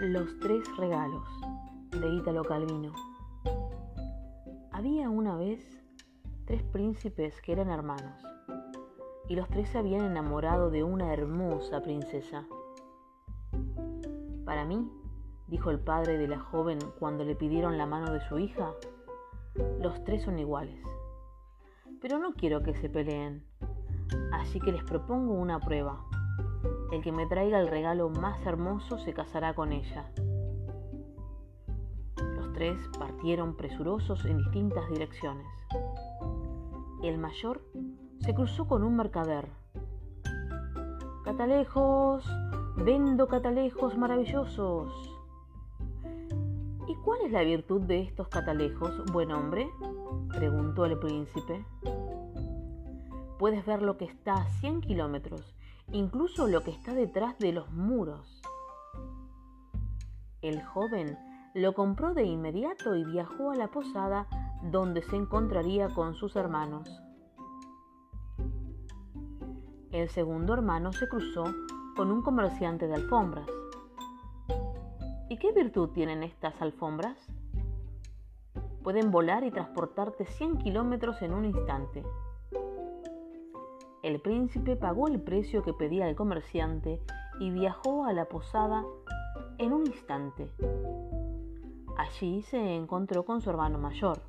Los 0.00 0.38
tres 0.38 0.64
regalos 0.78 1.28
de 1.90 2.08
Ítalo 2.08 2.42
Calvino. 2.42 2.94
Había 4.72 5.10
una 5.10 5.36
vez 5.36 5.60
tres 6.46 6.62
príncipes 6.62 7.38
que 7.42 7.52
eran 7.52 7.68
hermanos 7.68 8.14
y 9.28 9.36
los 9.36 9.46
tres 9.50 9.68
se 9.68 9.76
habían 9.76 10.06
enamorado 10.06 10.70
de 10.70 10.84
una 10.84 11.12
hermosa 11.12 11.82
princesa. 11.82 12.46
Para 14.46 14.64
mí, 14.64 14.90
dijo 15.48 15.68
el 15.68 15.80
padre 15.80 16.16
de 16.16 16.28
la 16.28 16.40
joven 16.40 16.78
cuando 16.98 17.22
le 17.22 17.36
pidieron 17.36 17.76
la 17.76 17.84
mano 17.84 18.10
de 18.10 18.22
su 18.22 18.38
hija, 18.38 18.72
los 19.82 20.02
tres 20.04 20.22
son 20.22 20.38
iguales. 20.38 20.82
Pero 22.00 22.18
no 22.18 22.32
quiero 22.32 22.62
que 22.62 22.74
se 22.74 22.88
peleen, 22.88 23.44
así 24.32 24.60
que 24.60 24.72
les 24.72 24.82
propongo 24.82 25.34
una 25.34 25.60
prueba. 25.60 26.09
El 26.90 27.02
que 27.02 27.12
me 27.12 27.26
traiga 27.26 27.60
el 27.60 27.68
regalo 27.68 28.08
más 28.10 28.44
hermoso 28.44 28.98
se 28.98 29.14
casará 29.14 29.54
con 29.54 29.72
ella. 29.72 30.10
Los 32.16 32.52
tres 32.52 32.76
partieron 32.98 33.54
presurosos 33.54 34.24
en 34.24 34.38
distintas 34.38 34.88
direcciones. 34.90 35.46
El 37.04 37.16
mayor 37.18 37.62
se 38.18 38.34
cruzó 38.34 38.66
con 38.66 38.82
un 38.82 38.96
mercader. 38.96 39.48
Catalejos, 41.24 42.28
vendo 42.76 43.28
catalejos 43.28 43.96
maravillosos. 43.96 44.92
¿Y 46.88 46.96
cuál 47.04 47.20
es 47.24 47.30
la 47.30 47.42
virtud 47.42 47.82
de 47.82 48.02
estos 48.02 48.26
catalejos, 48.26 49.04
buen 49.12 49.30
hombre? 49.30 49.70
preguntó 50.28 50.86
el 50.86 50.98
príncipe. 50.98 51.64
Puedes 53.38 53.64
ver 53.64 53.80
lo 53.80 53.96
que 53.96 54.06
está 54.06 54.34
a 54.34 54.46
100 54.60 54.80
kilómetros 54.80 55.54
incluso 55.92 56.46
lo 56.46 56.62
que 56.62 56.70
está 56.70 56.94
detrás 56.94 57.38
de 57.38 57.52
los 57.52 57.70
muros. 57.72 58.40
El 60.42 60.62
joven 60.62 61.18
lo 61.54 61.74
compró 61.74 62.14
de 62.14 62.24
inmediato 62.24 62.96
y 62.96 63.04
viajó 63.04 63.50
a 63.50 63.56
la 63.56 63.68
posada 63.68 64.26
donde 64.62 65.02
se 65.02 65.16
encontraría 65.16 65.88
con 65.88 66.14
sus 66.14 66.36
hermanos. 66.36 66.88
El 69.90 70.08
segundo 70.08 70.54
hermano 70.54 70.92
se 70.92 71.08
cruzó 71.08 71.44
con 71.96 72.12
un 72.12 72.22
comerciante 72.22 72.86
de 72.86 72.94
alfombras. 72.94 73.48
¿Y 75.28 75.36
qué 75.38 75.52
virtud 75.52 75.90
tienen 75.90 76.22
estas 76.22 76.60
alfombras? 76.62 77.16
Pueden 78.82 79.10
volar 79.10 79.44
y 79.44 79.50
transportarte 79.50 80.24
100 80.24 80.58
kilómetros 80.58 81.20
en 81.22 81.34
un 81.34 81.44
instante. 81.44 82.04
El 84.02 84.18
príncipe 84.18 84.76
pagó 84.76 85.08
el 85.08 85.20
precio 85.20 85.62
que 85.62 85.74
pedía 85.74 86.08
el 86.08 86.16
comerciante 86.16 87.02
y 87.38 87.50
viajó 87.50 88.06
a 88.06 88.14
la 88.14 88.24
posada 88.24 88.82
en 89.58 89.74
un 89.74 89.86
instante. 89.86 90.50
Allí 91.98 92.40
se 92.40 92.76
encontró 92.76 93.26
con 93.26 93.42
su 93.42 93.50
hermano 93.50 93.78
mayor. 93.78 94.22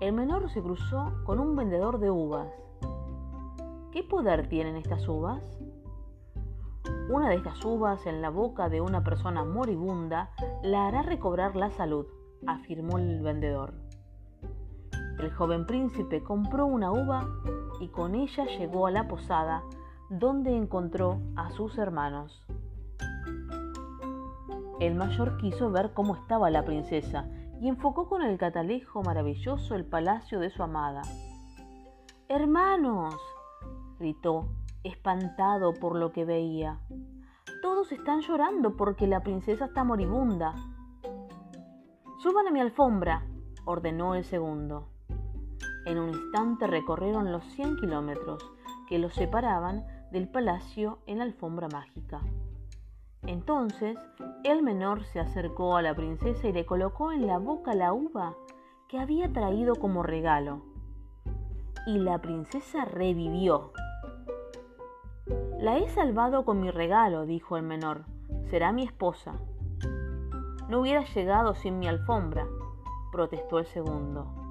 El 0.00 0.12
menor 0.12 0.50
se 0.50 0.60
cruzó 0.60 1.14
con 1.24 1.40
un 1.40 1.56
vendedor 1.56 1.98
de 2.00 2.10
uvas. 2.10 2.52
¿Qué 3.92 4.02
poder 4.02 4.46
tienen 4.48 4.76
estas 4.76 5.08
uvas? 5.08 5.42
Una 7.08 7.30
de 7.30 7.36
estas 7.36 7.64
uvas 7.64 8.04
en 8.04 8.20
la 8.20 8.28
boca 8.28 8.68
de 8.68 8.82
una 8.82 9.02
persona 9.02 9.42
moribunda 9.42 10.30
la 10.62 10.86
hará 10.86 11.00
recobrar 11.00 11.56
la 11.56 11.70
salud, 11.70 12.04
afirmó 12.46 12.98
el 12.98 13.22
vendedor. 13.22 13.72
El 15.18 15.32
joven 15.32 15.64
príncipe 15.64 16.22
compró 16.22 16.66
una 16.66 16.92
uva 16.92 17.26
y 17.80 17.88
con 17.88 18.14
ella 18.14 18.44
llegó 18.58 18.86
a 18.86 18.90
la 18.90 19.08
posada 19.08 19.62
donde 20.08 20.56
encontró 20.56 21.20
a 21.36 21.50
sus 21.50 21.78
hermanos. 21.78 22.44
El 24.80 24.94
mayor 24.94 25.36
quiso 25.38 25.70
ver 25.70 25.92
cómo 25.94 26.14
estaba 26.14 26.50
la 26.50 26.64
princesa 26.64 27.28
y 27.60 27.68
enfocó 27.68 28.08
con 28.08 28.22
el 28.22 28.36
catalejo 28.38 29.02
maravilloso 29.02 29.74
el 29.74 29.84
palacio 29.84 30.40
de 30.40 30.50
su 30.50 30.62
amada. 30.62 31.02
Hermanos, 32.28 33.14
gritó, 33.98 34.48
espantado 34.82 35.72
por 35.72 35.96
lo 35.96 36.12
que 36.12 36.24
veía. 36.24 36.80
Todos 37.62 37.92
están 37.92 38.20
llorando 38.20 38.76
porque 38.76 39.06
la 39.06 39.20
princesa 39.20 39.66
está 39.66 39.84
moribunda. 39.84 40.54
Suban 42.18 42.46
a 42.48 42.50
mi 42.50 42.60
alfombra, 42.60 43.26
ordenó 43.64 44.14
el 44.14 44.24
segundo. 44.24 44.93
En 45.86 45.98
un 45.98 46.10
instante 46.10 46.66
recorrieron 46.66 47.30
los 47.32 47.44
100 47.54 47.76
kilómetros 47.76 48.42
que 48.88 48.98
los 48.98 49.14
separaban 49.14 49.86
del 50.10 50.28
palacio 50.28 50.98
en 51.06 51.18
la 51.18 51.24
alfombra 51.24 51.68
mágica. 51.68 52.20
Entonces 53.26 53.98
el 54.44 54.62
menor 54.62 55.04
se 55.04 55.20
acercó 55.20 55.76
a 55.76 55.82
la 55.82 55.94
princesa 55.94 56.48
y 56.48 56.52
le 56.52 56.66
colocó 56.66 57.12
en 57.12 57.26
la 57.26 57.38
boca 57.38 57.74
la 57.74 57.92
uva 57.92 58.36
que 58.88 58.98
había 58.98 59.32
traído 59.32 59.74
como 59.76 60.02
regalo. 60.02 60.62
Y 61.86 61.98
la 61.98 62.20
princesa 62.20 62.84
revivió. 62.84 63.72
La 65.58 65.78
he 65.78 65.88
salvado 65.88 66.44
con 66.44 66.60
mi 66.60 66.70
regalo, 66.70 67.24
dijo 67.24 67.56
el 67.56 67.62
menor. 67.62 68.04
Será 68.50 68.72
mi 68.72 68.84
esposa. 68.84 69.34
No 70.68 70.80
hubiera 70.80 71.04
llegado 71.04 71.54
sin 71.54 71.78
mi 71.78 71.88
alfombra, 71.88 72.46
protestó 73.12 73.58
el 73.58 73.66
segundo. 73.66 74.43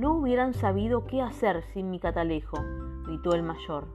No 0.00 0.14
hubieran 0.14 0.54
sabido 0.54 1.04
qué 1.04 1.20
hacer 1.20 1.62
sin 1.74 1.90
mi 1.90 2.00
catalejo, 2.00 2.56
gritó 3.04 3.34
el 3.34 3.42
mayor. 3.42 3.88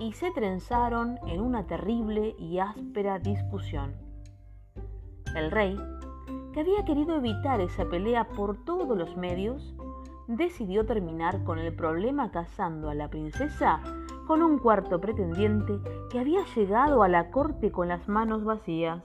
Y 0.00 0.14
se 0.14 0.30
trenzaron 0.30 1.18
en 1.26 1.42
una 1.42 1.66
terrible 1.66 2.34
y 2.38 2.60
áspera 2.60 3.18
discusión. 3.18 3.94
El 5.36 5.50
rey, 5.50 5.78
que 6.54 6.60
había 6.60 6.82
querido 6.86 7.14
evitar 7.16 7.60
esa 7.60 7.84
pelea 7.90 8.28
por 8.28 8.64
todos 8.64 8.96
los 8.96 9.18
medios, 9.18 9.74
decidió 10.28 10.86
terminar 10.86 11.44
con 11.44 11.58
el 11.58 11.76
problema 11.76 12.30
casando 12.30 12.88
a 12.88 12.94
la 12.94 13.10
princesa 13.10 13.82
con 14.26 14.40
un 14.40 14.56
cuarto 14.56 14.98
pretendiente 14.98 15.78
que 16.08 16.20
había 16.20 16.42
llegado 16.56 17.02
a 17.02 17.08
la 17.08 17.30
corte 17.30 17.70
con 17.70 17.88
las 17.88 18.08
manos 18.08 18.44
vacías. 18.44 19.02